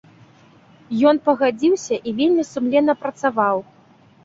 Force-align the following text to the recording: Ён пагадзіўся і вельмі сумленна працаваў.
Ён 1.09 1.15
пагадзіўся 1.27 1.95
і 2.09 2.15
вельмі 2.23 2.47
сумленна 2.53 2.99
працаваў. 3.05 3.57